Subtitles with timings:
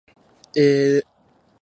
[0.57, 1.03] えー